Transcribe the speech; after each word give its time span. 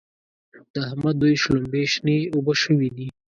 د 0.73 0.75
احمد 0.87 1.15
دوی 1.21 1.35
شلومبې 1.43 1.83
شنې 1.93 2.17
اوبه 2.33 2.53
شوې 2.63 2.89
دي. 2.95 3.07